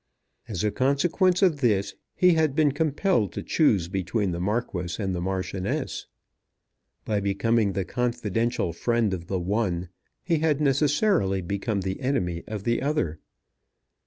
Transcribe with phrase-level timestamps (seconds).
[0.47, 5.13] As a consequence of this he had been compelled to choose between the Marquis and
[5.13, 6.07] the Marchioness.
[7.05, 9.89] By becoming the confidential friend of the one
[10.23, 13.19] he had necessarily become the enemy of the other.